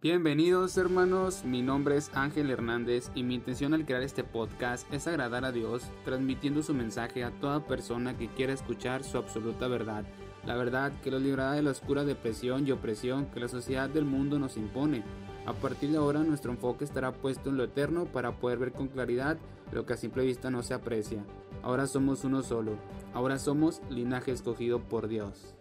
Bienvenidos 0.00 0.78
hermanos, 0.78 1.44
mi 1.44 1.60
nombre 1.60 1.96
es 1.96 2.12
Ángel 2.14 2.52
Hernández 2.52 3.10
y 3.16 3.24
mi 3.24 3.34
intención 3.34 3.74
al 3.74 3.84
crear 3.84 4.04
este 4.04 4.22
podcast 4.22 4.86
es 4.94 5.08
agradar 5.08 5.44
a 5.44 5.50
Dios 5.50 5.82
transmitiendo 6.04 6.62
su 6.62 6.72
mensaje 6.72 7.24
a 7.24 7.32
toda 7.32 7.66
persona 7.66 8.16
que 8.16 8.28
quiera 8.28 8.52
escuchar 8.52 9.02
su 9.02 9.18
absoluta 9.18 9.66
verdad, 9.66 10.04
la 10.46 10.54
verdad 10.54 10.92
que 11.02 11.10
los 11.10 11.20
librará 11.20 11.50
de 11.54 11.62
la 11.62 11.72
oscura 11.72 12.04
depresión 12.04 12.64
y 12.64 12.70
opresión 12.70 13.26
que 13.26 13.40
la 13.40 13.48
sociedad 13.48 13.88
del 13.88 14.04
mundo 14.04 14.38
nos 14.38 14.56
impone. 14.56 15.02
A 15.46 15.52
partir 15.52 15.90
de 15.90 15.96
ahora 15.96 16.22
nuestro 16.22 16.52
enfoque 16.52 16.84
estará 16.84 17.10
puesto 17.10 17.50
en 17.50 17.56
lo 17.56 17.64
eterno 17.64 18.04
para 18.04 18.38
poder 18.38 18.58
ver 18.58 18.70
con 18.70 18.86
claridad 18.86 19.36
lo 19.72 19.84
que 19.84 19.94
a 19.94 19.96
simple 19.96 20.24
vista 20.24 20.48
no 20.48 20.62
se 20.62 20.74
aprecia. 20.74 21.24
Ahora 21.64 21.88
somos 21.88 22.22
uno 22.22 22.44
solo, 22.44 22.76
ahora 23.14 23.40
somos 23.40 23.82
linaje 23.90 24.30
escogido 24.30 24.78
por 24.78 25.08
Dios. 25.08 25.57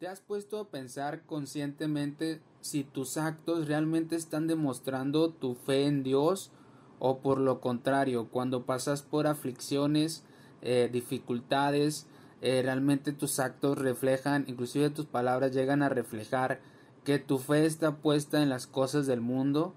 ¿Te 0.00 0.08
has 0.08 0.22
puesto 0.22 0.58
a 0.58 0.70
pensar 0.70 1.26
conscientemente 1.26 2.40
si 2.62 2.84
tus 2.84 3.18
actos 3.18 3.68
realmente 3.68 4.16
están 4.16 4.46
demostrando 4.46 5.28
tu 5.28 5.54
fe 5.54 5.84
en 5.84 6.02
Dios 6.02 6.52
o 6.98 7.18
por 7.18 7.38
lo 7.38 7.60
contrario, 7.60 8.28
cuando 8.30 8.64
pasas 8.64 9.02
por 9.02 9.26
aflicciones, 9.26 10.24
eh, 10.62 10.88
dificultades, 10.90 12.06
eh, 12.40 12.62
realmente 12.62 13.12
tus 13.12 13.38
actos 13.40 13.76
reflejan, 13.76 14.46
inclusive 14.48 14.88
tus 14.88 15.04
palabras 15.04 15.52
llegan 15.52 15.82
a 15.82 15.90
reflejar 15.90 16.62
que 17.04 17.18
tu 17.18 17.36
fe 17.36 17.66
está 17.66 17.96
puesta 17.96 18.42
en 18.42 18.48
las 18.48 18.66
cosas 18.66 19.06
del 19.06 19.20
mundo 19.20 19.74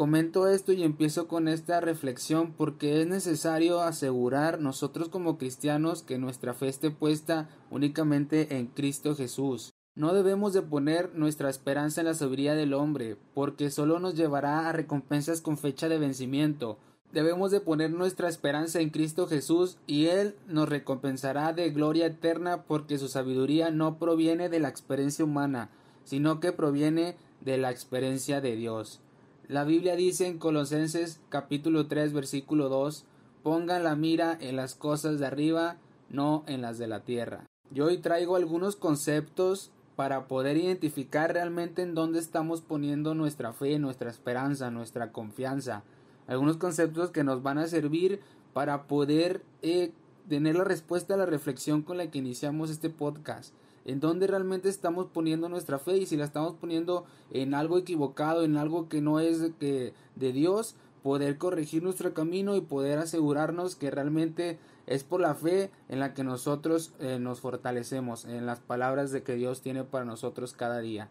Comento 0.00 0.48
esto 0.48 0.72
y 0.72 0.82
empiezo 0.82 1.28
con 1.28 1.46
esta 1.46 1.78
reflexión 1.78 2.54
porque 2.54 3.02
es 3.02 3.06
necesario 3.06 3.82
asegurar 3.82 4.58
nosotros 4.58 5.10
como 5.10 5.36
cristianos 5.36 6.02
que 6.02 6.16
nuestra 6.16 6.54
fe 6.54 6.68
esté 6.68 6.90
puesta 6.90 7.50
únicamente 7.70 8.56
en 8.56 8.68
Cristo 8.68 9.14
Jesús. 9.14 9.74
No 9.94 10.14
debemos 10.14 10.54
de 10.54 10.62
poner 10.62 11.14
nuestra 11.14 11.50
esperanza 11.50 12.00
en 12.00 12.06
la 12.06 12.14
sabiduría 12.14 12.54
del 12.54 12.72
hombre, 12.72 13.18
porque 13.34 13.68
solo 13.68 14.00
nos 14.00 14.14
llevará 14.14 14.70
a 14.70 14.72
recompensas 14.72 15.42
con 15.42 15.58
fecha 15.58 15.90
de 15.90 15.98
vencimiento. 15.98 16.78
Debemos 17.12 17.50
de 17.50 17.60
poner 17.60 17.90
nuestra 17.90 18.30
esperanza 18.30 18.80
en 18.80 18.88
Cristo 18.88 19.26
Jesús 19.26 19.76
y 19.86 20.06
Él 20.06 20.34
nos 20.48 20.70
recompensará 20.70 21.52
de 21.52 21.68
gloria 21.72 22.06
eterna 22.06 22.62
porque 22.62 22.96
su 22.96 23.08
sabiduría 23.08 23.70
no 23.70 23.98
proviene 23.98 24.48
de 24.48 24.60
la 24.60 24.70
experiencia 24.70 25.26
humana, 25.26 25.68
sino 26.04 26.40
que 26.40 26.52
proviene 26.52 27.16
de 27.42 27.58
la 27.58 27.70
experiencia 27.70 28.40
de 28.40 28.56
Dios. 28.56 29.02
La 29.50 29.64
Biblia 29.64 29.96
dice 29.96 30.28
en 30.28 30.38
Colosenses 30.38 31.18
capítulo 31.28 31.88
3 31.88 32.12
versículo 32.12 32.68
2, 32.68 33.04
pongan 33.42 33.82
la 33.82 33.96
mira 33.96 34.38
en 34.40 34.54
las 34.54 34.76
cosas 34.76 35.18
de 35.18 35.26
arriba, 35.26 35.76
no 36.08 36.44
en 36.46 36.62
las 36.62 36.78
de 36.78 36.86
la 36.86 37.00
tierra. 37.00 37.46
Yo 37.72 37.86
hoy 37.86 37.98
traigo 37.98 38.36
algunos 38.36 38.76
conceptos 38.76 39.72
para 39.96 40.28
poder 40.28 40.56
identificar 40.56 41.32
realmente 41.32 41.82
en 41.82 41.96
dónde 41.96 42.20
estamos 42.20 42.60
poniendo 42.60 43.16
nuestra 43.16 43.52
fe, 43.52 43.80
nuestra 43.80 44.08
esperanza, 44.08 44.70
nuestra 44.70 45.10
confianza. 45.10 45.82
Algunos 46.28 46.56
conceptos 46.56 47.10
que 47.10 47.24
nos 47.24 47.42
van 47.42 47.58
a 47.58 47.66
servir 47.66 48.20
para 48.52 48.84
poder 48.84 49.42
eh, 49.62 49.90
tener 50.28 50.54
la 50.54 50.62
respuesta 50.62 51.14
a 51.14 51.16
la 51.16 51.26
reflexión 51.26 51.82
con 51.82 51.96
la 51.96 52.08
que 52.08 52.18
iniciamos 52.18 52.70
este 52.70 52.88
podcast 52.88 53.52
en 53.84 54.00
dónde 54.00 54.26
realmente 54.26 54.68
estamos 54.68 55.06
poniendo 55.06 55.48
nuestra 55.48 55.78
fe 55.78 55.96
y 55.96 56.06
si 56.06 56.16
la 56.16 56.24
estamos 56.24 56.54
poniendo 56.54 57.04
en 57.30 57.54
algo 57.54 57.78
equivocado, 57.78 58.44
en 58.44 58.56
algo 58.56 58.88
que 58.88 59.00
no 59.00 59.20
es 59.20 59.40
de, 59.58 59.94
de 60.16 60.32
Dios, 60.32 60.76
poder 61.02 61.38
corregir 61.38 61.82
nuestro 61.82 62.12
camino 62.12 62.56
y 62.56 62.60
poder 62.60 62.98
asegurarnos 62.98 63.76
que 63.76 63.90
realmente 63.90 64.58
es 64.86 65.04
por 65.04 65.20
la 65.20 65.34
fe 65.34 65.70
en 65.88 66.00
la 66.00 66.14
que 66.14 66.24
nosotros 66.24 66.92
eh, 66.98 67.18
nos 67.20 67.40
fortalecemos, 67.40 68.24
en 68.24 68.46
las 68.46 68.60
palabras 68.60 69.12
de 69.12 69.22
que 69.22 69.34
Dios 69.34 69.62
tiene 69.62 69.84
para 69.84 70.04
nosotros 70.04 70.52
cada 70.52 70.80
día. 70.80 71.08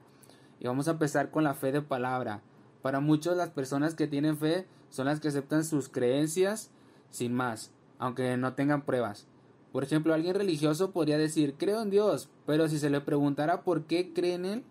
Y 0.59 0.67
vamos 0.67 0.87
a 0.87 0.91
empezar 0.91 1.31
con 1.31 1.43
la 1.43 1.53
fe 1.53 1.71
de 1.71 1.81
palabra. 1.81 2.41
Para 2.81 2.99
muchos 2.99 3.35
las 3.37 3.49
personas 3.49 3.95
que 3.95 4.07
tienen 4.07 4.37
fe 4.37 4.67
son 4.89 5.05
las 5.05 5.19
que 5.19 5.29
aceptan 5.29 5.63
sus 5.63 5.89
creencias 5.89 6.71
sin 7.09 7.33
más, 7.33 7.71
aunque 7.97 8.37
no 8.37 8.53
tengan 8.53 8.83
pruebas. 8.83 9.27
Por 9.71 9.83
ejemplo, 9.83 10.13
alguien 10.13 10.35
religioso 10.35 10.91
podría 10.91 11.17
decir, 11.17 11.55
creo 11.57 11.81
en 11.81 11.89
Dios, 11.89 12.29
pero 12.45 12.67
si 12.67 12.79
se 12.79 12.89
le 12.89 13.01
preguntara 13.01 13.61
por 13.61 13.83
qué 13.83 14.13
cree 14.13 14.33
en 14.33 14.45
Él, 14.45 14.63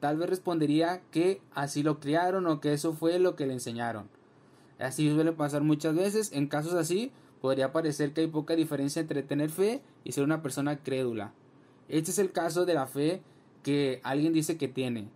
tal 0.00 0.16
vez 0.16 0.30
respondería 0.30 1.02
que 1.10 1.42
así 1.54 1.82
lo 1.82 2.00
criaron 2.00 2.46
o 2.46 2.60
que 2.60 2.72
eso 2.72 2.94
fue 2.94 3.18
lo 3.18 3.36
que 3.36 3.46
le 3.46 3.52
enseñaron. 3.52 4.08
Así 4.78 5.12
suele 5.12 5.32
pasar 5.32 5.62
muchas 5.62 5.94
veces. 5.94 6.32
En 6.32 6.48
casos 6.48 6.74
así, 6.74 7.12
podría 7.40 7.72
parecer 7.72 8.12
que 8.12 8.22
hay 8.22 8.26
poca 8.26 8.56
diferencia 8.56 9.00
entre 9.00 9.22
tener 9.22 9.50
fe 9.50 9.82
y 10.04 10.12
ser 10.12 10.24
una 10.24 10.42
persona 10.42 10.82
crédula. 10.82 11.32
Este 11.88 12.10
es 12.10 12.18
el 12.18 12.32
caso 12.32 12.64
de 12.64 12.74
la 12.74 12.86
fe 12.86 13.22
que 13.62 14.00
alguien 14.02 14.32
dice 14.32 14.56
que 14.56 14.68
tiene, 14.68 15.08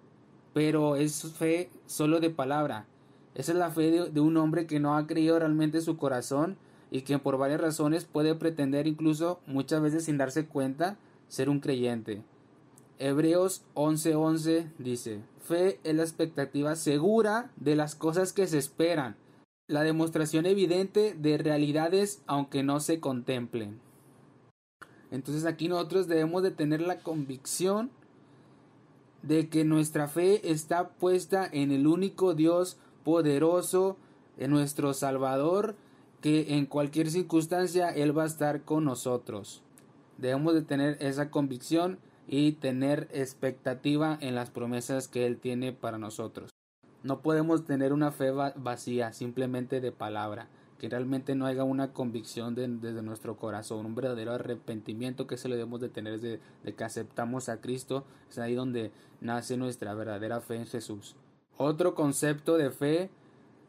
pero 0.53 0.97
es 0.97 1.23
fe 1.33 1.71
solo 1.87 2.21
de 2.21 2.31
palabra. 2.31 2.87
Esa 3.35 3.53
es 3.53 3.59
la 3.59 3.71
fe 3.71 3.91
de, 3.91 4.11
de 4.11 4.21
un 4.21 4.37
hombre 4.37 4.67
que 4.67 4.81
no 4.81 4.97
ha 4.97 5.07
creído 5.07 5.39
realmente 5.39 5.79
en 5.79 5.85
su 5.85 5.97
corazón 5.97 6.57
y 6.91 7.03
que 7.03 7.19
por 7.19 7.39
varias 7.39 7.61
razones 7.61 8.05
puede 8.05 8.35
pretender 8.35 8.87
incluso 8.87 9.41
muchas 9.47 9.83
veces 9.83 10.05
sin 10.05 10.19
darse 10.19 10.47
cuenta 10.47 10.97
ser 11.29 11.49
un 11.49 11.61
creyente. 11.61 12.23
Hebreos 12.99 13.63
11:11 13.75 14.73
dice, 14.79 15.21
fe 15.41 15.81
es 15.85 15.95
la 15.95 16.03
expectativa 16.03 16.77
segura 16.77 17.51
de 17.57 17.77
las 17.77 17.95
cosas 17.95 18.33
que 18.33 18.47
se 18.47 18.59
esperan, 18.59 19.17
la 19.69 19.83
demostración 19.83 20.47
evidente 20.47 21.15
de 21.15 21.39
realidades 21.39 22.23
aunque 22.27 22.63
no 22.63 22.81
se 22.81 23.01
contemplen. 23.01 23.81
Entonces 25.11 25.45
aquí 25.45 25.69
nosotros 25.69 26.09
debemos 26.09 26.43
de 26.43 26.51
tener 26.51 26.81
la 26.81 26.99
convicción 26.99 27.91
de 29.23 29.49
que 29.49 29.65
nuestra 29.65 30.09
fe 30.09 30.51
está 30.51 30.91
puesta 30.91 31.49
en 31.51 31.73
el 31.73 31.87
único 31.87 32.35
Dios 32.35 32.77
poderoso, 33.05 33.97
en 34.39 34.51
nuestro 34.51 34.95
Salvador, 34.95 35.77
que 36.27 36.57
en 36.57 36.67
cualquier 36.67 37.09
circunstancia 37.09 37.89
Él 37.89 38.19
va 38.19 38.25
a 38.25 38.27
estar 38.27 38.63
con 38.63 38.85
nosotros. 38.85 39.63
Debemos 40.19 40.55
de 40.55 40.63
tener 40.63 40.97
esa 40.99 41.31
convicción 41.31 42.01
y 42.27 42.51
tener 42.51 43.07
expectativa 43.13 44.19
en 44.21 44.35
las 44.35 44.51
promesas 44.51 45.07
que 45.07 45.25
Él 45.25 45.39
tiene 45.39 45.73
para 45.73 45.99
nosotros. 45.99 46.51
No 47.05 47.21
podemos 47.21 47.65
tener 47.65 47.93
una 47.93 48.11
fe 48.11 48.33
vacía, 48.33 49.13
simplemente 49.13 49.81
de 49.81 49.93
palabra, 49.93 50.49
que 50.81 50.89
realmente 50.89 51.37
no 51.37 51.47
haya 51.47 51.63
una 51.63 51.93
convicción 51.93 52.57
desde 52.57 53.03
nuestro 53.03 53.37
corazón, 53.37 53.87
un 53.87 53.95
verdadero 53.95 54.33
arrepentimiento 54.33 55.29
que 55.29 55.37
se 55.37 55.49
le 55.49 55.55
debemos 55.55 55.81
de 55.81 55.91
tener 55.91 56.19
desde 56.19 56.41
de 56.65 56.75
que 56.75 56.83
aceptamos 56.83 57.49
a 57.49 57.61
Cristo, 57.61 58.05
es 58.29 58.39
ahí 58.41 58.57
donde 58.57 58.91
nace 59.21 59.57
nuestra 59.57 59.95
verdadera 59.95 60.41
fe 60.41 60.57
en 60.57 60.67
Jesús. 60.67 61.15
Otro 61.57 61.95
concepto 61.95 62.57
de 62.57 62.73
fe 62.73 63.11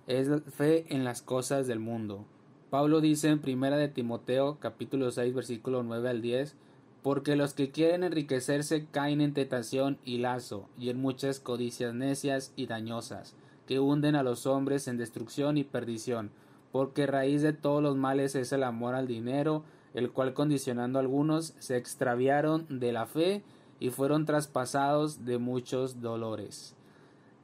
es 0.08 0.28
fe 0.56 0.88
en 0.90 1.04
las 1.04 1.22
cosas 1.22 1.68
del 1.68 1.80
mundo. 1.80 2.26
Pablo 2.70 3.00
dice 3.00 3.30
en 3.30 3.40
primera 3.40 3.78
de 3.78 3.88
Timoteo 3.88 4.58
capítulo 4.60 5.10
6 5.10 5.34
versículo 5.34 5.84
9 5.84 6.10
al 6.10 6.22
10 6.22 6.56
porque 7.02 7.38
los 7.38 7.54
que 7.54 7.72
quieren 7.72 8.04
enriquecerse 8.04 8.88
caen 8.92 9.22
en 9.22 9.34
tentación 9.34 9.98
y 10.04 10.18
lazo 10.18 10.68
y 10.78 10.90
en 10.90 11.00
muchas 11.00 11.40
codicias 11.40 11.94
necias 11.94 12.52
y 12.58 12.68
dañosas 12.68 13.36
que 13.68 13.80
hunden 13.80 14.16
a 14.16 14.24
los 14.24 14.46
hombres 14.46 14.90
en 14.90 14.98
destrucción 14.98 15.58
y 15.58 15.64
perdición 15.64 16.30
porque 16.74 17.08
raíz 17.08 17.42
de 17.42 17.54
todos 17.54 17.82
los 17.82 17.96
males 17.96 18.36
es 18.36 18.52
el 18.52 18.64
amor 18.64 18.96
al 18.96 19.08
dinero 19.08 19.64
el 19.94 20.12
cual 20.12 20.34
condicionando 20.34 21.00
a 21.00 21.02
algunos 21.02 21.54
se 21.60 21.78
extraviaron 21.78 22.66
de 22.68 22.92
la 22.92 23.06
fe 23.06 23.44
y 23.80 23.92
fueron 23.92 24.26
traspasados 24.26 25.24
de 25.24 25.38
muchos 25.38 26.02
dolores. 26.02 26.76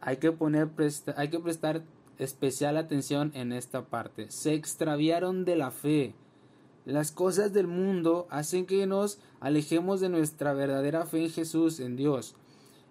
Hay 0.02 0.18
que 0.18 0.32
poner 0.32 0.70
hay 1.16 1.30
que 1.30 1.40
prestar 1.40 1.84
especial 2.24 2.78
atención 2.78 3.32
en 3.34 3.52
esta 3.52 3.86
parte. 3.86 4.30
Se 4.30 4.54
extraviaron 4.54 5.46
de 5.46 5.56
la 5.56 5.72
fe. 5.72 6.16
Las 6.86 7.12
cosas 7.12 7.54
del 7.54 7.68
mundo 7.68 8.28
hacen 8.30 8.66
que 8.66 8.86
nos 8.88 9.20
alejemos 9.40 10.02
de 10.02 10.10
nuestra 10.10 10.54
verdadera 10.54 11.06
fe 11.06 11.24
en 11.24 11.30
Jesús, 11.30 11.80
en 11.80 11.96
Dios. 11.96 12.36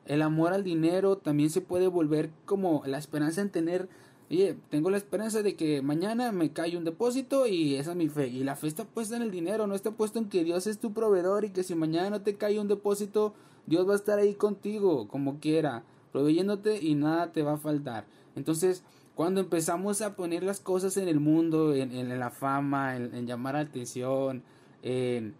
El 0.06 0.22
amor 0.22 0.52
al 0.52 0.64
dinero 0.64 1.16
también 1.16 1.50
se 1.50 1.60
puede 1.60 1.86
volver 1.88 2.30
como 2.44 2.82
la 2.86 2.98
esperanza 2.98 3.40
en 3.40 3.50
tener, 3.50 3.88
oye, 4.30 4.56
tengo 4.70 4.90
la 4.90 4.96
esperanza 4.96 5.42
de 5.42 5.54
que 5.54 5.82
mañana 5.82 6.32
me 6.32 6.52
cae 6.52 6.76
un 6.76 6.84
depósito 6.84 7.46
y 7.46 7.76
esa 7.76 7.92
es 7.92 7.96
mi 7.96 8.08
fe. 8.08 8.28
Y 8.28 8.44
la 8.44 8.56
fe 8.56 8.66
está 8.66 8.84
puesta 8.84 9.14
en 9.16 9.22
el 9.22 9.30
dinero, 9.30 9.66
no 9.66 9.74
está 9.74 9.92
puesta 9.92 10.18
en 10.18 10.28
que 10.28 10.42
Dios 10.42 10.66
es 10.66 10.78
tu 10.78 10.92
proveedor 10.92 11.44
y 11.44 11.50
que 11.50 11.62
si 11.62 11.74
mañana 11.74 12.10
no 12.10 12.22
te 12.22 12.36
cae 12.36 12.58
un 12.58 12.68
depósito, 12.68 13.34
Dios 13.66 13.88
va 13.88 13.92
a 13.92 13.96
estar 13.96 14.18
ahí 14.18 14.34
contigo, 14.34 15.06
como 15.06 15.38
quiera, 15.38 15.84
proveyéndote 16.10 16.80
y 16.82 16.94
nada 16.94 17.30
te 17.32 17.42
va 17.42 17.54
a 17.54 17.58
faltar. 17.58 18.06
Entonces, 18.34 18.82
cuando 19.14 19.40
empezamos 19.40 20.00
a 20.00 20.16
poner 20.16 20.42
las 20.42 20.60
cosas 20.60 20.96
en 20.96 21.08
el 21.08 21.20
mundo, 21.20 21.74
en, 21.74 22.18
la 22.18 22.30
fama, 22.30 22.96
en, 22.96 23.26
llamar 23.26 23.54
la 23.54 23.60
atención, 23.60 24.42
en 24.82 25.34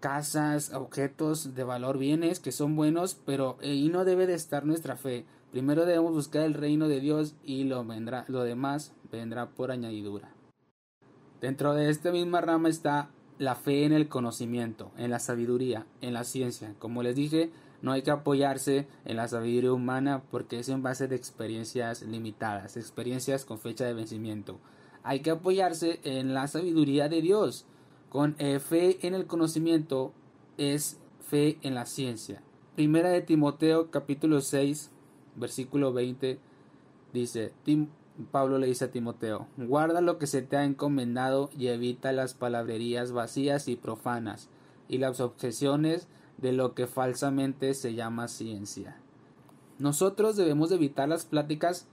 casas, 0.00 0.74
objetos 0.74 1.54
de 1.54 1.64
valor, 1.64 1.96
bienes 1.96 2.40
que 2.40 2.52
son 2.52 2.76
buenos, 2.76 3.16
pero 3.24 3.56
ahí 3.62 3.88
no 3.88 4.04
debe 4.04 4.26
de 4.26 4.34
estar 4.34 4.66
nuestra 4.66 4.96
fe. 4.96 5.24
Primero 5.50 5.86
debemos 5.86 6.12
buscar 6.12 6.42
el 6.42 6.52
reino 6.52 6.88
de 6.88 7.00
Dios 7.00 7.34
y 7.42 7.64
lo, 7.64 7.84
vendrá, 7.84 8.24
lo 8.28 8.42
demás 8.42 8.92
vendrá 9.10 9.48
por 9.48 9.70
añadidura. 9.70 10.28
Dentro 11.40 11.74
de 11.74 11.88
esta 11.88 12.12
misma 12.12 12.40
rama 12.40 12.68
está 12.68 13.08
la 13.38 13.54
fe 13.54 13.84
en 13.84 13.92
el 13.92 14.08
conocimiento, 14.08 14.90
en 14.98 15.10
la 15.10 15.20
sabiduría, 15.20 15.86
en 16.00 16.12
la 16.12 16.24
ciencia. 16.24 16.74
Como 16.78 17.02
les 17.02 17.16
dije, 17.16 17.50
No 17.84 17.92
hay 17.92 18.00
que 18.00 18.10
apoyarse 18.10 18.88
en 19.04 19.18
la 19.18 19.28
sabiduría 19.28 19.70
humana 19.70 20.22
porque 20.30 20.58
es 20.58 20.70
en 20.70 20.82
base 20.82 21.06
de 21.06 21.16
experiencias 21.16 22.00
limitadas, 22.00 22.78
experiencias 22.78 23.44
con 23.44 23.58
fecha 23.58 23.84
de 23.84 23.92
vencimiento. 23.92 24.58
Hay 25.02 25.20
que 25.20 25.30
apoyarse 25.30 26.00
en 26.02 26.32
la 26.32 26.48
sabiduría 26.48 27.10
de 27.10 27.20
Dios. 27.20 27.66
Con 28.08 28.36
eh, 28.38 28.58
fe 28.58 29.06
en 29.06 29.12
el 29.12 29.26
conocimiento 29.26 30.14
es 30.56 30.98
fe 31.28 31.58
en 31.60 31.74
la 31.74 31.84
ciencia. 31.84 32.40
Primera 32.74 33.10
de 33.10 33.20
Timoteo 33.20 33.90
capítulo 33.90 34.40
6 34.40 34.90
versículo 35.36 35.92
20 35.92 36.38
dice, 37.12 37.52
Pablo 38.30 38.56
le 38.56 38.66
dice 38.66 38.86
a 38.86 38.92
Timoteo, 38.92 39.46
guarda 39.58 40.00
lo 40.00 40.16
que 40.16 40.26
se 40.26 40.40
te 40.40 40.56
ha 40.56 40.64
encomendado 40.64 41.50
y 41.54 41.66
evita 41.66 42.12
las 42.12 42.32
palabrerías 42.32 43.12
vacías 43.12 43.68
y 43.68 43.76
profanas 43.76 44.48
y 44.88 44.96
las 44.96 45.20
objeciones 45.20 46.08
de 46.38 46.52
lo 46.52 46.74
que 46.74 46.86
falsamente 46.86 47.74
se 47.74 47.94
llama 47.94 48.28
ciencia. 48.28 48.96
Nosotros 49.78 50.36
debemos 50.36 50.70
evitar 50.70 51.08
las 51.08 51.24
pláticas 51.24 51.86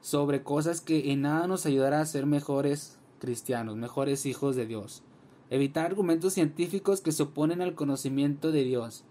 sobre 0.00 0.42
cosas 0.42 0.80
que 0.80 1.12
en 1.12 1.22
nada 1.22 1.46
nos 1.46 1.66
ayudará 1.66 2.00
a 2.00 2.06
ser 2.06 2.26
mejores 2.26 2.98
cristianos, 3.18 3.76
mejores 3.76 4.26
hijos 4.26 4.54
de 4.56 4.66
Dios. 4.66 5.02
Evitar 5.50 5.86
argumentos 5.86 6.34
científicos 6.34 7.00
que 7.00 7.12
se 7.12 7.24
oponen 7.24 7.62
al 7.62 7.74
conocimiento 7.74 8.52
de 8.52 8.64
Dios. 8.64 9.04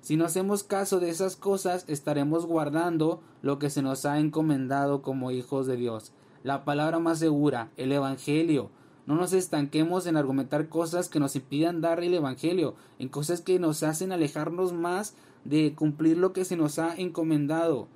Si 0.00 0.16
no 0.16 0.24
hacemos 0.24 0.64
caso 0.64 0.98
de 0.98 1.10
esas 1.10 1.36
cosas, 1.36 1.84
estaremos 1.86 2.46
guardando 2.46 3.20
lo 3.40 3.58
que 3.60 3.70
se 3.70 3.82
nos 3.82 4.04
ha 4.04 4.18
encomendado 4.18 5.02
como 5.02 5.30
hijos 5.30 5.66
de 5.66 5.76
Dios. 5.76 6.12
La 6.42 6.64
palabra 6.64 6.98
más 6.98 7.20
segura, 7.20 7.70
el 7.76 7.92
Evangelio. 7.92 8.70
No 9.06 9.16
nos 9.16 9.32
estanquemos 9.32 10.06
en 10.06 10.16
argumentar 10.16 10.68
cosas 10.68 11.08
que 11.08 11.18
nos 11.18 11.34
impidan 11.34 11.80
dar 11.80 12.02
el 12.02 12.14
Evangelio, 12.14 12.74
en 12.98 13.08
cosas 13.08 13.40
que 13.40 13.58
nos 13.58 13.82
hacen 13.82 14.12
alejarnos 14.12 14.72
más 14.72 15.14
de 15.44 15.74
cumplir 15.74 16.18
lo 16.18 16.32
que 16.32 16.44
se 16.44 16.56
nos 16.56 16.78
ha 16.78 16.94
encomendado. 16.94 17.88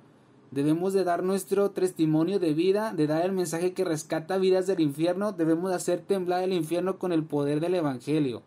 Debemos 0.51 0.93
de 0.93 1.03
dar 1.03 1.23
nuestro 1.23 1.71
testimonio 1.71 2.39
de 2.39 2.53
vida, 2.53 2.93
de 2.93 3.07
dar 3.07 3.25
el 3.25 3.31
mensaje 3.31 3.73
que 3.73 3.85
rescata 3.85 4.37
vidas 4.37 4.67
del 4.67 4.81
infierno, 4.81 5.31
debemos 5.31 5.69
de 5.69 5.75
hacer 5.75 6.01
temblar 6.01 6.43
el 6.43 6.53
infierno 6.53 6.99
con 6.99 7.11
el 7.11 7.23
poder 7.23 7.59
del 7.59 7.75
Evangelio. 7.75 8.41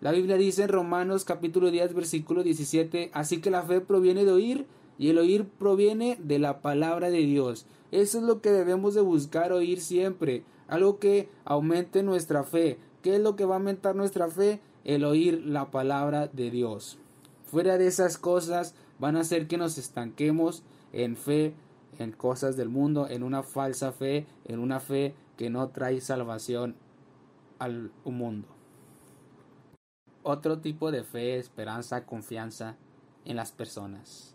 La 0.00 0.12
Biblia 0.12 0.36
dice 0.36 0.64
en 0.64 0.68
Romanos 0.68 1.24
capítulo 1.24 1.70
10 1.70 1.94
versículo 1.94 2.42
17, 2.42 3.10
así 3.12 3.40
que 3.40 3.50
la 3.50 3.62
fe 3.62 3.80
proviene 3.80 4.24
de 4.24 4.32
oír 4.32 4.66
y 4.98 5.08
el 5.08 5.18
oír 5.18 5.46
proviene 5.46 6.18
de 6.22 6.38
la 6.38 6.60
palabra 6.60 7.10
de 7.10 7.20
Dios. 7.20 7.66
Eso 7.90 8.18
es 8.18 8.24
lo 8.24 8.40
que 8.40 8.50
debemos 8.50 8.94
de 8.94 9.00
buscar 9.00 9.52
oír 9.52 9.80
siempre, 9.80 10.44
algo 10.68 10.98
que 10.98 11.28
aumente 11.44 12.02
nuestra 12.02 12.44
fe. 12.44 12.78
¿Qué 13.02 13.16
es 13.16 13.20
lo 13.20 13.36
que 13.36 13.44
va 13.44 13.54
a 13.54 13.58
aumentar 13.58 13.94
nuestra 13.94 14.28
fe? 14.28 14.60
El 14.84 15.04
oír 15.04 15.42
la 15.44 15.70
palabra 15.70 16.26
de 16.28 16.50
Dios. 16.50 16.98
Fuera 17.44 17.78
de 17.78 17.86
esas 17.86 18.18
cosas 18.18 18.74
van 18.98 19.16
a 19.16 19.20
hacer 19.20 19.46
que 19.46 19.58
nos 19.58 19.78
estanquemos 19.78 20.62
en 20.92 21.16
fe, 21.16 21.54
en 21.98 22.12
cosas 22.12 22.56
del 22.56 22.68
mundo, 22.68 23.08
en 23.08 23.22
una 23.22 23.42
falsa 23.42 23.92
fe, 23.92 24.26
en 24.44 24.58
una 24.58 24.80
fe 24.80 25.14
que 25.36 25.50
no 25.50 25.68
trae 25.68 26.00
salvación 26.00 26.76
al 27.58 27.90
mundo 28.04 28.54
otro 30.24 30.58
tipo 30.58 30.90
de 30.90 31.04
fe, 31.04 31.38
esperanza, 31.38 32.06
confianza 32.06 32.76
en 33.24 33.36
las 33.36 33.52
personas. 33.52 34.34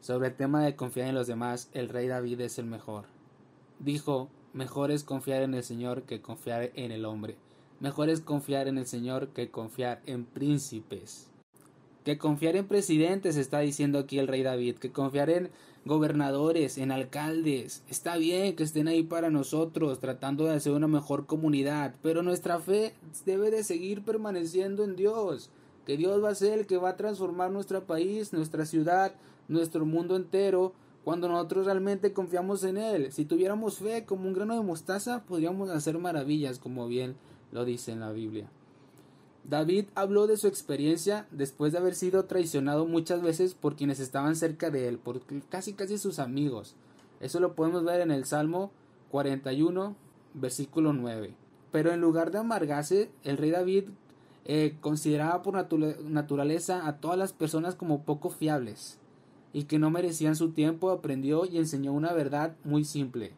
Sobre 0.00 0.28
el 0.28 0.36
tema 0.36 0.62
de 0.62 0.76
confiar 0.76 1.08
en 1.08 1.14
los 1.16 1.26
demás, 1.26 1.68
el 1.72 1.88
rey 1.88 2.06
David 2.06 2.42
es 2.42 2.58
el 2.58 2.66
mejor. 2.66 3.06
Dijo, 3.80 4.28
mejor 4.56 4.90
es 4.90 5.04
confiar 5.04 5.42
en 5.42 5.54
el 5.54 5.62
Señor 5.62 6.02
que 6.02 6.20
confiar 6.20 6.72
en 6.74 6.90
el 6.90 7.04
hombre. 7.04 7.36
Mejor 7.78 8.08
es 8.08 8.20
confiar 8.22 8.68
en 8.68 8.78
el 8.78 8.86
Señor 8.86 9.28
que 9.28 9.50
confiar 9.50 10.00
en 10.06 10.24
príncipes. 10.24 11.28
Que 12.04 12.16
confiar 12.16 12.56
en 12.56 12.66
presidentes, 12.66 13.36
está 13.36 13.60
diciendo 13.60 13.98
aquí 13.98 14.18
el 14.18 14.28
rey 14.28 14.42
David, 14.42 14.76
que 14.76 14.92
confiar 14.92 15.28
en 15.28 15.50
gobernadores, 15.84 16.78
en 16.78 16.90
alcaldes. 16.90 17.82
Está 17.90 18.16
bien 18.16 18.56
que 18.56 18.62
estén 18.62 18.88
ahí 18.88 19.02
para 19.02 19.28
nosotros, 19.28 20.00
tratando 20.00 20.46
de 20.46 20.54
hacer 20.54 20.72
una 20.72 20.88
mejor 20.88 21.26
comunidad, 21.26 21.94
pero 22.02 22.22
nuestra 22.22 22.58
fe 22.58 22.94
debe 23.26 23.50
de 23.50 23.62
seguir 23.62 24.04
permaneciendo 24.04 24.84
en 24.84 24.96
Dios. 24.96 25.50
Que 25.84 25.98
Dios 25.98 26.22
va 26.24 26.30
a 26.30 26.34
ser 26.34 26.60
el 26.60 26.66
que 26.66 26.78
va 26.78 26.90
a 26.90 26.96
transformar 26.96 27.50
nuestro 27.50 27.84
país, 27.84 28.32
nuestra 28.32 28.64
ciudad, 28.64 29.14
nuestro 29.48 29.84
mundo 29.84 30.16
entero, 30.16 30.72
cuando 31.06 31.28
nosotros 31.28 31.66
realmente 31.66 32.12
confiamos 32.12 32.64
en 32.64 32.78
Él. 32.78 33.12
Si 33.12 33.24
tuviéramos 33.24 33.78
fe 33.78 34.04
como 34.04 34.26
un 34.26 34.34
grano 34.34 34.54
de 34.56 34.64
mostaza, 34.64 35.22
podríamos 35.22 35.70
hacer 35.70 35.96
maravillas, 35.98 36.58
como 36.58 36.88
bien 36.88 37.14
lo 37.52 37.64
dice 37.64 37.92
en 37.92 38.00
la 38.00 38.10
Biblia. 38.10 38.48
David 39.44 39.84
habló 39.94 40.26
de 40.26 40.36
su 40.36 40.48
experiencia 40.48 41.28
después 41.30 41.70
de 41.70 41.78
haber 41.78 41.94
sido 41.94 42.24
traicionado 42.24 42.86
muchas 42.86 43.22
veces 43.22 43.54
por 43.54 43.76
quienes 43.76 44.00
estaban 44.00 44.34
cerca 44.34 44.70
de 44.70 44.88
él, 44.88 44.98
por 44.98 45.20
casi 45.48 45.74
casi 45.74 45.96
sus 45.96 46.18
amigos. 46.18 46.74
Eso 47.20 47.38
lo 47.38 47.54
podemos 47.54 47.84
ver 47.84 48.00
en 48.00 48.10
el 48.10 48.24
Salmo 48.24 48.72
41, 49.12 49.94
versículo 50.34 50.92
9. 50.92 51.36
Pero 51.70 51.92
en 51.92 52.00
lugar 52.00 52.32
de 52.32 52.38
amargarse, 52.38 53.12
el 53.22 53.36
rey 53.36 53.52
David 53.52 53.84
eh, 54.44 54.74
consideraba 54.80 55.42
por 55.42 55.54
naturaleza 56.02 56.88
a 56.88 56.96
todas 56.96 57.16
las 57.16 57.32
personas 57.32 57.76
como 57.76 58.02
poco 58.02 58.28
fiables 58.30 58.98
y 59.52 59.64
que 59.64 59.78
no 59.78 59.90
merecían 59.90 60.36
su 60.36 60.50
tiempo, 60.50 60.90
aprendió 60.90 61.44
y 61.46 61.58
enseñó 61.58 61.92
una 61.92 62.12
verdad 62.12 62.56
muy 62.64 62.84
simple. 62.84 63.32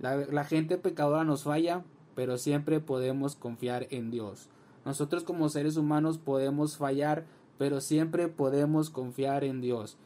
la 0.00 0.44
gente 0.44 0.76
pecadora 0.76 1.24
nos 1.24 1.44
falla, 1.44 1.82
pero 2.14 2.38
siempre 2.38 2.80
podemos 2.80 3.36
confiar 3.36 3.86
en 3.90 4.10
Dios. 4.10 4.48
Nosotros 4.84 5.24
como 5.24 5.48
seres 5.48 5.76
humanos 5.76 6.18
podemos 6.18 6.76
fallar, 6.76 7.24
pero 7.58 7.80
siempre 7.80 8.28
podemos 8.28 8.90
confiar 8.90 9.44
en 9.44 9.60
Dios. 9.60 9.96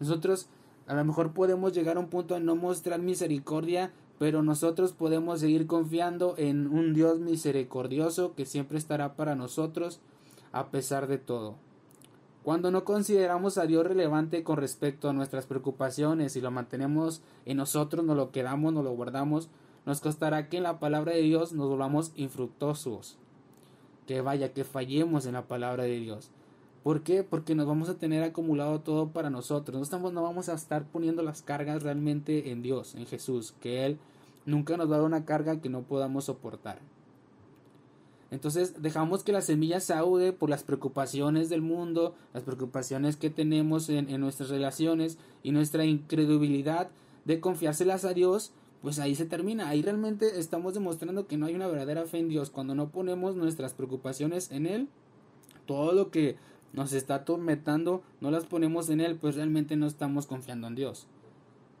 Nosotros 0.00 0.48
a 0.86 0.94
lo 0.94 1.04
mejor 1.04 1.32
podemos 1.32 1.72
llegar 1.72 1.96
a 1.96 2.00
un 2.00 2.08
punto 2.08 2.34
de 2.34 2.40
no 2.40 2.54
mostrar 2.54 3.00
misericordia, 3.00 3.92
pero 4.18 4.42
nosotros 4.42 4.92
podemos 4.92 5.40
seguir 5.40 5.66
confiando 5.66 6.34
en 6.38 6.66
un 6.68 6.94
Dios 6.94 7.18
misericordioso 7.18 8.34
que 8.34 8.46
siempre 8.46 8.78
estará 8.78 9.14
para 9.14 9.34
nosotros 9.34 10.00
a 10.52 10.70
pesar 10.70 11.06
de 11.06 11.18
todo. 11.18 11.56
Cuando 12.46 12.70
no 12.70 12.84
consideramos 12.84 13.58
a 13.58 13.66
Dios 13.66 13.84
relevante 13.84 14.44
con 14.44 14.58
respecto 14.58 15.08
a 15.08 15.12
nuestras 15.12 15.46
preocupaciones 15.46 16.36
y 16.36 16.40
lo 16.40 16.52
mantenemos 16.52 17.20
en 17.44 17.56
nosotros, 17.56 18.04
nos 18.04 18.16
lo 18.16 18.30
quedamos, 18.30 18.72
nos 18.72 18.84
lo 18.84 18.92
guardamos, 18.92 19.48
nos 19.84 20.00
costará 20.00 20.48
que 20.48 20.58
en 20.58 20.62
la 20.62 20.78
palabra 20.78 21.12
de 21.12 21.22
Dios 21.22 21.52
nos 21.52 21.68
volvamos 21.68 22.12
infructuosos 22.14 23.18
que 24.06 24.20
vaya, 24.20 24.52
que 24.52 24.62
fallemos 24.62 25.26
en 25.26 25.32
la 25.32 25.48
palabra 25.48 25.82
de 25.82 25.98
Dios. 25.98 26.30
¿Por 26.84 27.02
qué? 27.02 27.24
Porque 27.24 27.56
nos 27.56 27.66
vamos 27.66 27.88
a 27.88 27.98
tener 27.98 28.22
acumulado 28.22 28.78
todo 28.78 29.08
para 29.08 29.28
nosotros. 29.28 29.90
No, 29.90 30.12
no 30.12 30.22
vamos 30.22 30.48
a 30.48 30.54
estar 30.54 30.84
poniendo 30.84 31.24
las 31.24 31.42
cargas 31.42 31.82
realmente 31.82 32.52
en 32.52 32.62
Dios, 32.62 32.94
en 32.94 33.06
Jesús, 33.06 33.54
que 33.60 33.86
Él 33.86 33.98
nunca 34.44 34.76
nos 34.76 34.88
va 34.88 34.94
a 34.94 34.98
dar 34.98 35.06
una 35.08 35.24
carga 35.24 35.60
que 35.60 35.68
no 35.68 35.82
podamos 35.82 36.26
soportar. 36.26 36.78
Entonces 38.30 38.82
dejamos 38.82 39.22
que 39.22 39.32
la 39.32 39.42
semilla 39.42 39.80
se 39.80 39.94
ahogue 39.94 40.32
por 40.32 40.50
las 40.50 40.64
preocupaciones 40.64 41.48
del 41.48 41.62
mundo, 41.62 42.14
las 42.34 42.42
preocupaciones 42.42 43.16
que 43.16 43.30
tenemos 43.30 43.88
en, 43.88 44.08
en 44.08 44.20
nuestras 44.20 44.48
relaciones 44.48 45.18
y 45.42 45.52
nuestra 45.52 45.84
incredulidad 45.84 46.88
de 47.24 47.40
confiárselas 47.40 48.04
a 48.04 48.14
Dios 48.14 48.52
pues 48.86 49.00
ahí 49.00 49.16
se 49.16 49.26
termina. 49.26 49.68
Ahí 49.68 49.82
realmente 49.82 50.38
estamos 50.38 50.74
demostrando 50.74 51.26
que 51.26 51.36
no 51.36 51.46
hay 51.46 51.56
una 51.56 51.66
verdadera 51.66 52.04
fe 52.04 52.18
en 52.18 52.28
Dios. 52.28 52.50
Cuando 52.50 52.76
no 52.76 52.90
ponemos 52.90 53.34
nuestras 53.34 53.72
preocupaciones 53.72 54.52
en 54.52 54.66
Él, 54.66 54.88
todo 55.66 55.92
lo 55.92 56.10
que 56.12 56.36
nos 56.72 56.92
está 56.92 57.16
atormentando, 57.16 58.02
no 58.20 58.30
las 58.30 58.44
ponemos 58.44 58.88
en 58.90 59.00
Él, 59.00 59.16
pues 59.16 59.34
realmente 59.34 59.74
no 59.74 59.86
estamos 59.86 60.26
confiando 60.26 60.68
en 60.68 60.76
Dios. 60.76 61.08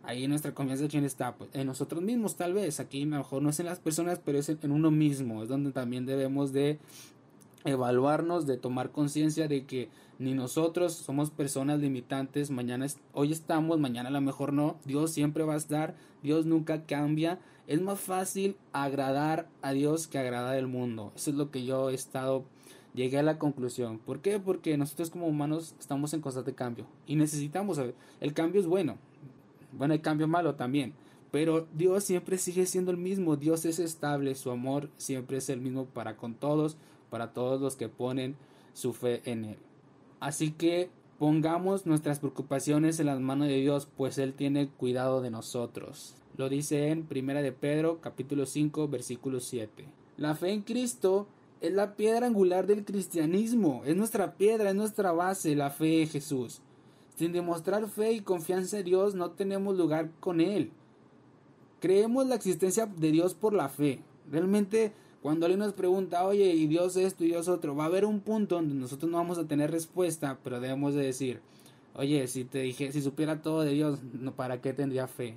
Ahí 0.06 0.28
nuestra 0.28 0.54
confianza 0.54 0.88
quién 0.88 1.04
está, 1.04 1.34
pues 1.34 1.50
en 1.52 1.66
nosotros 1.66 2.02
mismos 2.02 2.36
tal 2.36 2.54
vez. 2.54 2.80
Aquí 2.80 3.02
a 3.02 3.06
lo 3.06 3.16
mejor 3.18 3.42
no 3.42 3.50
es 3.50 3.60
en 3.60 3.66
las 3.66 3.80
personas, 3.80 4.20
pero 4.24 4.38
es 4.38 4.48
en 4.48 4.70
uno 4.70 4.90
mismo. 4.90 5.42
Es 5.42 5.48
donde 5.48 5.72
también 5.72 6.06
debemos 6.06 6.52
de 6.52 6.78
evaluarnos, 7.64 8.46
de 8.46 8.56
tomar 8.56 8.90
conciencia 8.90 9.48
de 9.48 9.66
que 9.66 9.88
ni 10.18 10.32
nosotros 10.32 10.94
somos 10.94 11.30
personas 11.30 11.80
limitantes, 11.80 12.50
mañana 12.50 12.86
hoy 13.12 13.32
estamos, 13.32 13.78
mañana 13.78 14.08
a 14.08 14.12
lo 14.12 14.20
mejor 14.20 14.52
no, 14.52 14.76
Dios 14.84 15.12
siempre 15.12 15.44
va 15.44 15.54
a 15.54 15.58
estar, 15.58 15.94
Dios 16.22 16.46
nunca 16.46 16.86
cambia, 16.86 17.38
es 17.66 17.82
más 17.82 18.00
fácil 18.00 18.56
agradar 18.72 19.48
a 19.62 19.72
Dios 19.72 20.06
que 20.06 20.18
agradar 20.18 20.56
al 20.56 20.68
mundo, 20.68 21.12
eso 21.16 21.30
es 21.30 21.36
lo 21.36 21.50
que 21.50 21.64
yo 21.64 21.90
he 21.90 21.94
estado, 21.94 22.44
llegué 22.94 23.18
a 23.18 23.22
la 23.22 23.38
conclusión, 23.38 23.98
¿por 23.98 24.20
qué? 24.20 24.38
Porque 24.38 24.78
nosotros 24.78 25.10
como 25.10 25.26
humanos 25.26 25.74
estamos 25.78 26.14
en 26.14 26.22
constante 26.22 26.54
cambio 26.54 26.86
y 27.06 27.16
necesitamos, 27.16 27.78
el 28.20 28.32
cambio 28.32 28.60
es 28.60 28.66
bueno, 28.66 28.96
bueno 29.76 29.94
hay 29.94 30.00
cambio 30.00 30.28
malo 30.28 30.54
también, 30.54 30.94
pero 31.30 31.66
Dios 31.74 32.04
siempre 32.04 32.38
sigue 32.38 32.66
siendo 32.66 32.90
el 32.90 32.96
mismo, 32.96 33.36
Dios 33.36 33.64
es 33.64 33.78
estable, 33.78 34.34
su 34.34 34.50
amor 34.50 34.90
siempre 34.96 35.38
es 35.38 35.48
el 35.50 35.60
mismo 35.60 35.86
para 35.86 36.16
con 36.16 36.34
todos, 36.34 36.76
para 37.10 37.32
todos 37.32 37.60
los 37.60 37.76
que 37.76 37.88
ponen 37.88 38.36
su 38.72 38.92
fe 38.92 39.22
en 39.24 39.44
Él. 39.44 39.58
Así 40.20 40.52
que 40.52 40.90
pongamos 41.18 41.86
nuestras 41.86 42.18
preocupaciones 42.20 43.00
en 43.00 43.06
las 43.06 43.20
manos 43.20 43.48
de 43.48 43.56
Dios, 43.56 43.88
pues 43.96 44.18
Él 44.18 44.34
tiene 44.34 44.68
cuidado 44.68 45.20
de 45.20 45.30
nosotros. 45.30 46.14
Lo 46.36 46.48
dice 46.48 46.88
en 46.88 47.04
Primera 47.06 47.42
de 47.42 47.52
Pedro, 47.52 48.00
capítulo 48.00 48.46
5, 48.46 48.88
versículo 48.88 49.40
7. 49.40 49.84
La 50.18 50.34
fe 50.34 50.52
en 50.52 50.62
Cristo 50.62 51.26
es 51.60 51.72
la 51.72 51.96
piedra 51.96 52.26
angular 52.26 52.66
del 52.66 52.84
cristianismo, 52.84 53.82
es 53.86 53.96
nuestra 53.96 54.34
piedra, 54.34 54.70
es 54.70 54.76
nuestra 54.76 55.12
base, 55.12 55.56
la 55.56 55.70
fe 55.70 56.02
en 56.02 56.08
Jesús. 56.08 56.60
Sin 57.16 57.32
demostrar 57.32 57.88
fe 57.88 58.12
y 58.12 58.20
confianza 58.20 58.78
en 58.78 58.84
Dios 58.84 59.14
no 59.14 59.30
tenemos 59.30 59.76
lugar 59.76 60.10
con 60.20 60.40
Él. 60.40 60.70
Creemos 61.80 62.26
la 62.26 62.34
existencia 62.34 62.86
de 62.86 63.10
Dios 63.10 63.34
por 63.34 63.52
la 63.52 63.68
fe. 63.68 64.00
Realmente 64.30 64.92
cuando 65.26 65.46
alguien 65.46 65.58
nos 65.58 65.72
pregunta, 65.72 66.24
oye, 66.24 66.54
y 66.54 66.68
Dios 66.68 66.96
esto 66.96 67.24
y 67.24 67.26
Dios 67.26 67.48
otro, 67.48 67.74
va 67.74 67.82
a 67.82 67.86
haber 67.88 68.04
un 68.04 68.20
punto 68.20 68.54
donde 68.54 68.76
nosotros 68.76 69.10
no 69.10 69.16
vamos 69.16 69.38
a 69.38 69.48
tener 69.48 69.72
respuesta, 69.72 70.38
pero 70.44 70.60
debemos 70.60 70.94
de 70.94 71.02
decir, 71.02 71.40
oye, 71.94 72.28
si 72.28 72.44
te 72.44 72.60
dije, 72.60 72.92
si 72.92 73.02
supiera 73.02 73.42
todo 73.42 73.62
de 73.62 73.72
Dios, 73.72 73.98
¿para 74.36 74.60
qué 74.60 74.72
tendría 74.72 75.08
fe? 75.08 75.34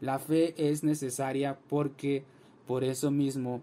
La 0.00 0.18
fe 0.18 0.54
es 0.56 0.82
necesaria 0.82 1.56
porque 1.68 2.24
por 2.66 2.82
eso 2.82 3.12
mismo 3.12 3.60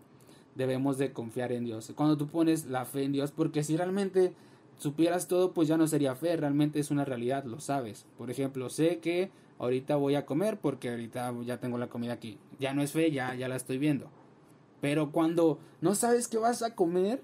debemos 0.55 0.97
de 0.97 1.11
confiar 1.11 1.51
en 1.51 1.65
Dios. 1.65 1.91
Cuando 1.93 2.15
tú 2.15 2.27
pones 2.27 2.67
la 2.67 2.85
fe 2.85 3.03
en 3.03 3.11
Dios, 3.11 3.31
porque 3.31 3.61
si 3.61 3.75
realmente 3.75 4.31
supieras 4.79 5.27
todo, 5.27 5.53
pues 5.53 5.67
ya 5.67 5.77
no 5.77 5.85
sería 5.87 6.15
fe, 6.15 6.35
realmente 6.35 6.79
es 6.79 6.89
una 6.89 7.05
realidad, 7.05 7.43
lo 7.43 7.59
sabes. 7.59 8.07
Por 8.17 8.31
ejemplo, 8.31 8.69
sé 8.69 8.99
que 8.99 9.29
ahorita 9.59 9.95
voy 9.97 10.15
a 10.15 10.25
comer 10.25 10.57
porque 10.59 10.89
ahorita 10.89 11.35
ya 11.45 11.59
tengo 11.59 11.77
la 11.77 11.89
comida 11.89 12.13
aquí. 12.13 12.39
Ya 12.59 12.73
no 12.73 12.81
es 12.81 12.93
fe, 12.93 13.11
ya, 13.11 13.35
ya 13.35 13.47
la 13.47 13.57
estoy 13.57 13.77
viendo. 13.77 14.09
Pero 14.81 15.11
cuando 15.11 15.59
no 15.81 15.93
sabes 15.93 16.27
qué 16.27 16.37
vas 16.37 16.63
a 16.63 16.73
comer, 16.73 17.21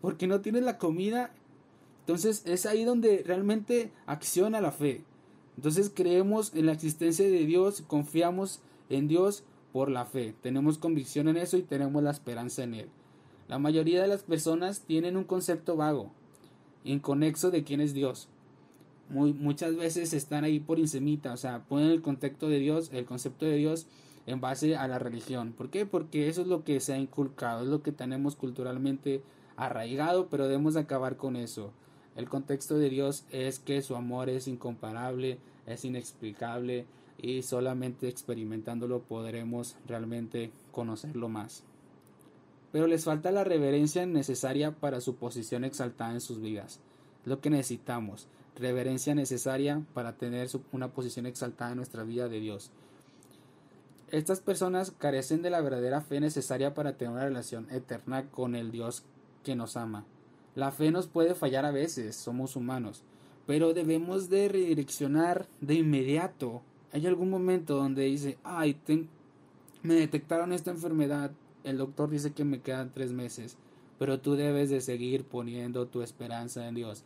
porque 0.00 0.26
no 0.26 0.40
tienes 0.40 0.62
la 0.62 0.78
comida, 0.78 1.32
entonces 2.00 2.42
es 2.46 2.66
ahí 2.66 2.84
donde 2.84 3.22
realmente 3.26 3.90
acciona 4.06 4.60
la 4.60 4.72
fe. 4.72 5.02
Entonces 5.56 5.90
creemos 5.94 6.54
en 6.54 6.66
la 6.66 6.72
existencia 6.72 7.24
de 7.24 7.46
Dios, 7.46 7.82
confiamos 7.86 8.60
en 8.90 9.08
Dios 9.08 9.44
por 9.72 9.90
la 9.90 10.04
fe. 10.04 10.34
Tenemos 10.42 10.78
convicción 10.78 11.28
en 11.28 11.38
eso 11.38 11.56
y 11.56 11.62
tenemos 11.62 12.02
la 12.02 12.10
esperanza 12.10 12.62
en 12.64 12.74
Él. 12.74 12.88
La 13.48 13.58
mayoría 13.58 14.02
de 14.02 14.08
las 14.08 14.22
personas 14.22 14.80
tienen 14.80 15.16
un 15.16 15.24
concepto 15.24 15.76
vago, 15.76 16.12
inconexo 16.84 17.50
de 17.50 17.64
quién 17.64 17.80
es 17.80 17.94
Dios. 17.94 18.28
Muchas 19.08 19.76
veces 19.76 20.14
están 20.14 20.44
ahí 20.44 20.58
por 20.58 20.78
insemita, 20.78 21.32
o 21.32 21.36
sea, 21.36 21.64
ponen 21.64 21.90
el 21.90 22.00
contexto 22.00 22.48
de 22.48 22.58
Dios, 22.58 22.90
el 22.92 23.04
concepto 23.04 23.44
de 23.44 23.56
Dios 23.56 23.86
en 24.26 24.40
base 24.40 24.76
a 24.76 24.88
la 24.88 24.98
religión. 24.98 25.52
¿Por 25.52 25.68
qué? 25.68 25.84
Porque 25.84 26.28
eso 26.28 26.42
es 26.42 26.46
lo 26.46 26.64
que 26.64 26.80
se 26.80 26.94
ha 26.94 26.98
inculcado, 26.98 27.62
es 27.62 27.68
lo 27.68 27.82
que 27.82 27.92
tenemos 27.92 28.36
culturalmente 28.36 29.22
arraigado, 29.56 30.28
pero 30.28 30.44
debemos 30.44 30.76
acabar 30.76 31.16
con 31.16 31.36
eso. 31.36 31.72
El 32.16 32.28
contexto 32.28 32.78
de 32.78 32.90
Dios 32.90 33.24
es 33.30 33.58
que 33.58 33.82
su 33.82 33.96
amor 33.96 34.28
es 34.28 34.48
incomparable, 34.48 35.38
es 35.66 35.84
inexplicable 35.84 36.86
y 37.18 37.42
solamente 37.42 38.08
experimentándolo 38.08 39.00
podremos 39.02 39.76
realmente 39.86 40.50
conocerlo 40.72 41.28
más. 41.28 41.64
Pero 42.72 42.86
les 42.86 43.04
falta 43.04 43.30
la 43.30 43.44
reverencia 43.44 44.06
necesaria 44.06 44.72
para 44.72 45.00
su 45.00 45.16
posición 45.16 45.64
exaltada 45.64 46.12
en 46.12 46.20
sus 46.20 46.40
vidas. 46.40 46.80
Lo 47.24 47.40
que 47.40 47.50
necesitamos, 47.50 48.26
reverencia 48.56 49.14
necesaria 49.14 49.82
para 49.94 50.16
tener 50.16 50.48
una 50.72 50.88
posición 50.88 51.26
exaltada 51.26 51.72
en 51.72 51.76
nuestra 51.76 52.02
vida 52.02 52.28
de 52.28 52.40
Dios. 52.40 52.70
Estas 54.10 54.40
personas 54.40 54.90
carecen 54.90 55.40
de 55.40 55.50
la 55.50 55.60
verdadera 55.60 56.02
fe 56.02 56.20
necesaria 56.20 56.74
para 56.74 56.96
tener 56.96 57.14
una 57.14 57.24
relación 57.24 57.66
eterna 57.70 58.28
con 58.30 58.54
el 58.54 58.70
Dios 58.70 59.04
que 59.42 59.56
nos 59.56 59.76
ama. 59.76 60.04
La 60.54 60.70
fe 60.70 60.90
nos 60.90 61.06
puede 61.06 61.34
fallar 61.34 61.64
a 61.64 61.70
veces, 61.70 62.14
somos 62.14 62.56
humanos, 62.56 63.02
pero 63.46 63.72
debemos 63.72 64.28
de 64.28 64.48
redireccionar 64.48 65.46
de 65.62 65.74
inmediato. 65.76 66.60
Hay 66.92 67.06
algún 67.06 67.30
momento 67.30 67.76
donde 67.76 68.02
dice, 68.02 68.36
ay, 68.44 68.76
me 69.82 69.94
detectaron 69.94 70.52
esta 70.52 70.70
enfermedad, 70.70 71.30
el 71.64 71.78
doctor 71.78 72.10
dice 72.10 72.32
que 72.32 72.44
me 72.44 72.60
quedan 72.60 72.92
tres 72.92 73.12
meses, 73.12 73.56
pero 73.98 74.20
tú 74.20 74.34
debes 74.34 74.70
de 74.70 74.80
seguir 74.80 75.24
poniendo 75.24 75.86
tu 75.86 76.02
esperanza 76.02 76.66
en 76.68 76.74
Dios. 76.74 77.04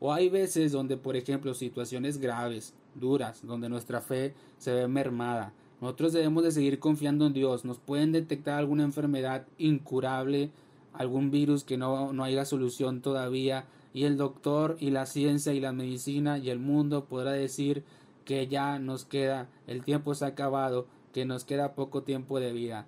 O 0.00 0.12
hay 0.12 0.28
veces 0.28 0.72
donde, 0.72 0.96
por 0.96 1.16
ejemplo, 1.16 1.54
situaciones 1.54 2.18
graves, 2.18 2.74
duras, 2.94 3.40
donde 3.44 3.68
nuestra 3.68 4.00
fe 4.00 4.34
se 4.58 4.72
ve 4.72 4.88
mermada, 4.88 5.52
nosotros 5.80 6.12
debemos 6.12 6.42
de 6.42 6.50
seguir 6.50 6.80
confiando 6.80 7.26
en 7.26 7.32
Dios. 7.32 7.64
Nos 7.64 7.78
pueden 7.78 8.10
detectar 8.10 8.58
alguna 8.58 8.82
enfermedad 8.82 9.46
incurable, 9.58 10.50
algún 10.92 11.30
virus 11.30 11.62
que 11.62 11.76
no, 11.76 12.12
no 12.12 12.24
haya 12.24 12.44
solución 12.44 13.00
todavía, 13.00 13.64
y 13.94 14.04
el 14.04 14.16
doctor 14.16 14.76
y 14.80 14.90
la 14.90 15.06
ciencia 15.06 15.52
y 15.54 15.60
la 15.60 15.72
medicina 15.72 16.38
y 16.38 16.50
el 16.50 16.58
mundo 16.58 17.04
podrá 17.04 17.32
decir 17.32 17.84
que 18.24 18.46
ya 18.48 18.78
nos 18.78 19.04
queda, 19.04 19.48
el 19.66 19.84
tiempo 19.84 20.14
se 20.14 20.24
ha 20.24 20.28
acabado, 20.28 20.86
que 21.12 21.24
nos 21.24 21.44
queda 21.44 21.74
poco 21.74 22.02
tiempo 22.02 22.40
de 22.40 22.52
vida. 22.52 22.86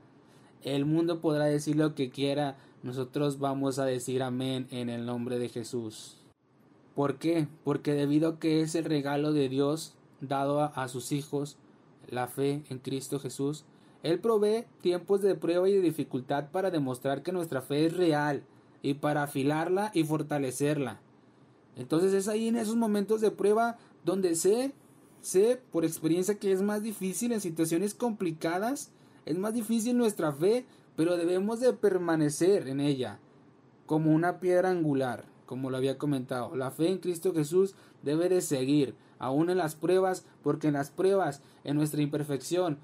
El 0.63 0.85
mundo 0.85 1.21
podrá 1.21 1.47
decir 1.47 1.77
lo 1.77 1.95
que 1.95 2.11
quiera, 2.11 2.59
nosotros 2.83 3.39
vamos 3.39 3.79
a 3.79 3.87
decir 3.87 4.23
amén 4.23 4.67
en 4.71 4.91
el 4.91 5.07
nombre 5.07 5.39
de 5.39 5.49
Jesús. 5.49 6.17
¿Por 6.95 7.17
qué? 7.17 7.47
Porque 7.65 7.95
debido 7.95 8.29
a 8.29 8.39
que 8.39 8.61
es 8.61 8.75
el 8.75 8.85
regalo 8.85 9.33
de 9.33 9.49
Dios 9.49 9.95
dado 10.21 10.61
a, 10.61 10.89
sus 10.89 11.13
hijos, 11.13 11.57
la 12.09 12.29
fe 12.29 12.63
en 12.69 12.79
Cristo 12.79 13.19
Jesús, 13.19 13.65
Él 14.03 14.19
provee 14.19 14.67
tiempos 14.83 15.23
de 15.23 15.35
prueba 15.35 15.69
y 15.69 15.75
de 15.75 15.81
dificultad 15.81 16.51
para 16.51 16.71
demostrar 16.71 17.23
que 17.23 17.33
nuestra 17.33 17.63
fe 17.63 17.87
es 17.87 17.97
real 17.97 18.43
y 18.83 18.95
para 18.95 19.23
afilarla 19.23 19.91
y 19.95 20.05
fortalecerla. 20.05 21.01
Entonces 21.77 22.13
es 22.13 22.29
ahí 22.29 22.49
en 22.49 22.57
esos 22.57 22.77
momentos 22.77 23.23
de 23.23 23.31
prueba 23.31 23.79
donde 24.05 24.35
sé, 24.35 24.75
sé 25.23 25.61
por 25.73 25.87
experiencia 25.87 26.39
que 26.39 26.53
es 26.53 26.61
más 26.61 26.83
difícil 26.83 27.33
en 27.33 27.41
situaciones 27.41 27.95
complicadas, 27.95 28.91
es 29.27 29.39
más 29.39 29.55
difícil 29.55 29.97
nuestra 29.97 30.33
fe, 30.33 30.65
pero 30.97 31.17
debemos 31.17 31.61
de 31.61 31.73
permanecer 31.73 32.69
en 32.69 32.81
ella 32.81 33.19
como 33.87 34.13
una 34.13 34.41
piedra 34.41 34.71
angular, 34.71 35.25
como 35.47 35.71
lo 35.71 35.77
había 35.77 35.99
comentado. 35.99 36.55
La 36.57 36.71
fe 36.71 36.89
en 36.89 36.99
Cristo 36.99 37.33
Jesús 37.35 37.75
debe 38.03 38.29
de 38.29 38.41
seguir, 38.41 38.95
aún 39.19 39.51
en 39.51 39.59
las 39.59 39.75
pruebas, 39.75 40.25
porque 40.43 40.69
en 40.69 40.75
las 40.75 40.91
pruebas, 40.91 41.43
en 41.65 41.77
nuestra 41.77 42.03
imperfección, 42.03 42.79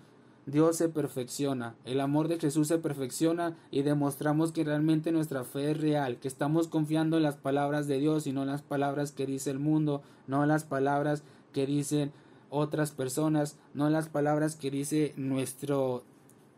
Dios 0.47 0.77
se 0.77 0.89
perfecciona, 0.89 1.75
el 1.85 2.01
amor 2.01 2.29
de 2.29 2.39
Jesús 2.39 2.69
se 2.69 2.79
perfecciona 2.79 3.57
y 3.73 3.83
demostramos 3.83 4.53
que 4.53 4.63
realmente 4.63 5.11
nuestra 5.11 5.43
fe 5.43 5.73
es 5.73 5.81
real, 5.81 6.19
que 6.19 6.29
estamos 6.29 6.69
confiando 6.69 7.17
en 7.17 7.25
las 7.25 7.37
palabras 7.37 7.89
de 7.89 7.99
Dios 7.99 8.29
y 8.29 8.33
no 8.33 8.43
en 8.43 8.49
las 8.49 8.63
palabras 8.63 9.11
que 9.11 9.27
dice 9.27 9.51
el 9.51 9.59
mundo, 9.59 10.03
no 10.29 10.43
en 10.45 10.49
las 10.49 10.63
palabras 10.63 11.25
que 11.53 11.67
dicen 11.67 12.13
otras 12.49 12.93
personas, 12.93 13.59
no 13.75 13.89
en 13.89 13.93
las 13.93 14.09
palabras 14.09 14.55
que 14.55 14.71
dice 14.71 15.15
nuestro, 15.17 16.05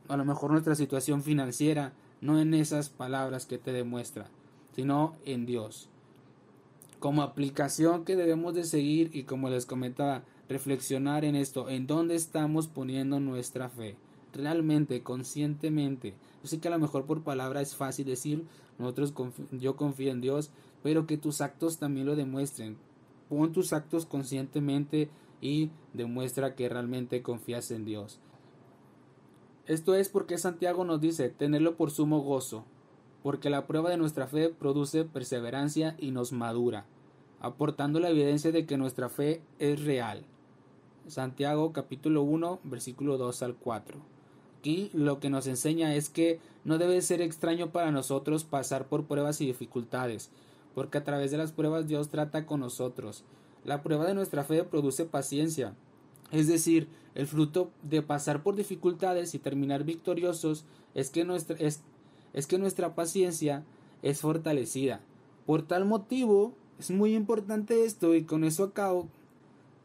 a 0.08 0.16
lo 0.16 0.24
mejor 0.24 0.50
nuestra 0.50 0.74
situación 0.74 1.22
financiera, 1.22 1.92
no 2.20 2.40
en 2.40 2.54
esas 2.54 2.88
palabras 2.88 3.46
que 3.46 3.58
te 3.58 3.72
demuestra, 3.72 4.26
sino 4.74 5.14
en 5.24 5.46
Dios 5.46 5.88
como 6.98 7.22
aplicación 7.22 8.04
que 8.04 8.16
debemos 8.16 8.54
de 8.54 8.64
seguir 8.64 9.10
y 9.12 9.24
como 9.24 9.50
les 9.50 9.66
comentaba, 9.66 10.22
reflexionar 10.48 11.24
en 11.24 11.36
esto, 11.36 11.68
en 11.68 11.86
dónde 11.86 12.14
estamos 12.14 12.68
poniendo 12.68 13.20
nuestra 13.20 13.68
fe, 13.68 13.96
realmente, 14.32 15.02
conscientemente. 15.02 16.14
Yo 16.42 16.48
sé 16.48 16.58
que 16.58 16.68
a 16.68 16.70
lo 16.70 16.78
mejor 16.78 17.04
por 17.04 17.22
palabra 17.22 17.60
es 17.60 17.76
fácil 17.76 18.06
decir, 18.06 18.44
nosotros 18.78 19.12
yo 19.52 19.76
confío 19.76 20.10
en 20.10 20.20
Dios, 20.20 20.50
pero 20.82 21.06
que 21.06 21.18
tus 21.18 21.40
actos 21.40 21.78
también 21.78 22.06
lo 22.06 22.16
demuestren. 22.16 22.76
Pon 23.28 23.52
tus 23.52 23.72
actos 23.72 24.06
conscientemente 24.06 25.10
y 25.40 25.70
demuestra 25.92 26.54
que 26.54 26.68
realmente 26.68 27.22
confías 27.22 27.70
en 27.70 27.84
Dios. 27.84 28.18
Esto 29.68 29.94
es 29.94 30.08
porque 30.08 30.38
Santiago 30.38 30.86
nos 30.86 30.98
dice 30.98 31.28
tenerlo 31.28 31.76
por 31.76 31.90
sumo 31.90 32.22
gozo, 32.22 32.64
porque 33.22 33.50
la 33.50 33.66
prueba 33.66 33.90
de 33.90 33.98
nuestra 33.98 34.26
fe 34.26 34.48
produce 34.48 35.04
perseverancia 35.04 35.94
y 35.98 36.10
nos 36.10 36.32
madura, 36.32 36.86
aportando 37.38 38.00
la 38.00 38.08
evidencia 38.08 38.50
de 38.50 38.64
que 38.64 38.78
nuestra 38.78 39.10
fe 39.10 39.42
es 39.58 39.84
real. 39.84 40.24
Santiago 41.06 41.74
capítulo 41.74 42.22
1 42.22 42.60
versículo 42.64 43.18
2 43.18 43.42
al 43.42 43.56
4. 43.56 43.98
Aquí 44.58 44.90
lo 44.94 45.20
que 45.20 45.28
nos 45.28 45.46
enseña 45.46 45.94
es 45.94 46.08
que 46.08 46.40
no 46.64 46.78
debe 46.78 47.02
ser 47.02 47.20
extraño 47.20 47.70
para 47.70 47.92
nosotros 47.92 48.44
pasar 48.44 48.88
por 48.88 49.04
pruebas 49.04 49.42
y 49.42 49.46
dificultades, 49.46 50.30
porque 50.74 50.96
a 50.96 51.04
través 51.04 51.30
de 51.30 51.36
las 51.36 51.52
pruebas 51.52 51.86
Dios 51.86 52.08
trata 52.08 52.46
con 52.46 52.60
nosotros. 52.60 53.22
La 53.66 53.82
prueba 53.82 54.06
de 54.06 54.14
nuestra 54.14 54.44
fe 54.44 54.64
produce 54.64 55.04
paciencia, 55.04 55.74
es 56.30 56.46
decir, 56.46 56.88
el 57.14 57.26
fruto 57.26 57.70
de 57.82 58.02
pasar 58.02 58.42
por 58.42 58.54
dificultades 58.54 59.34
y 59.34 59.38
terminar 59.38 59.84
victoriosos 59.84 60.64
es 60.94 61.10
que 61.10 61.24
nuestra, 61.24 61.56
es 61.58 62.46
que 62.46 62.58
nuestra 62.58 62.94
paciencia 62.94 63.64
es 64.02 64.20
fortalecida. 64.20 65.00
Por 65.46 65.62
tal 65.62 65.84
motivo, 65.84 66.54
es 66.78 66.90
muy 66.90 67.14
importante 67.14 67.84
esto 67.84 68.14
y 68.14 68.24
con 68.24 68.44
eso 68.44 68.64
acabo. 68.64 69.08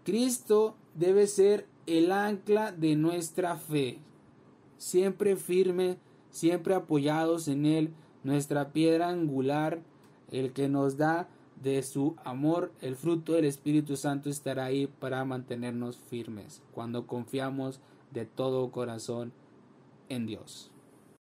Cristo 0.04 0.76
debe 0.96 1.28
ser 1.28 1.66
el 1.88 2.12
ancla 2.12 2.72
de 2.72 2.96
nuestra 2.96 3.56
fe, 3.56 4.00
siempre 4.78 5.36
firme, 5.36 5.98
siempre 6.32 6.76
apoyados 6.76 7.48
en 7.48 7.66
Él, 7.66 7.94
nuestra 8.24 8.72
piedra 8.72 9.10
angular, 9.10 9.82
el 10.32 10.52
que 10.54 10.70
nos 10.70 10.98
da 10.98 11.30
de 11.64 11.82
su 11.82 12.16
amor, 12.26 12.74
el 12.82 12.98
fruto 12.98 13.34
del 13.34 13.46
Espíritu 13.46 13.96
Santo 13.96 14.30
estará 14.30 14.66
ahí 14.66 14.88
para 14.88 15.24
mantenernos 15.24 15.98
firmes 15.98 16.62
cuando 16.74 17.08
confiamos 17.08 17.80
de 18.12 18.26
todo 18.26 18.70
corazón 18.70 19.32
en 20.10 20.26
Dios. 20.26 20.73